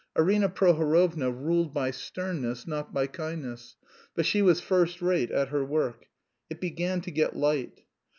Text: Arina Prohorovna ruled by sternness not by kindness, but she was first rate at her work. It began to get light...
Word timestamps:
Arina 0.17 0.49
Prohorovna 0.49 1.29
ruled 1.29 1.75
by 1.75 1.91
sternness 1.91 2.65
not 2.65 2.91
by 2.91 3.05
kindness, 3.05 3.75
but 4.15 4.25
she 4.25 4.41
was 4.41 4.59
first 4.59 4.99
rate 4.99 5.29
at 5.29 5.49
her 5.49 5.63
work. 5.63 6.07
It 6.49 6.59
began 6.59 7.01
to 7.01 7.11
get 7.11 7.35
light... 7.35 7.81